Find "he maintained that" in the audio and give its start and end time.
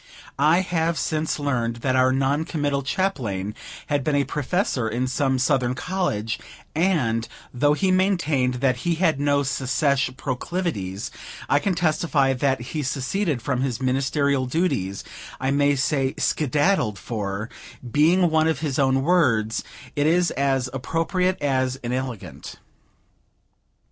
7.75-8.77